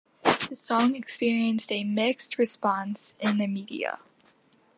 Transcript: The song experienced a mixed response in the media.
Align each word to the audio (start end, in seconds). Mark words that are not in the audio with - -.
The 0.23 0.55
song 0.55 0.95
experienced 0.95 1.71
a 1.71 1.83
mixed 1.83 2.39
response 2.39 3.13
in 3.19 3.37
the 3.37 3.45
media. 3.45 3.99